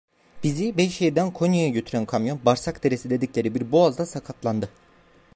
[0.43, 4.69] Bizi Beyşehir'den Konya'ya götüren kamyon, Barsakderesi dedikleri bir boğazda sakatlandı.